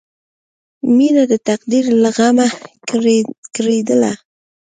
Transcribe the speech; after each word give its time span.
مینه 0.95 1.23
د 1.31 1.33
تقدیر 1.47 1.85
له 2.01 2.09
غمه 2.17 2.47
کړېدله 3.55 4.11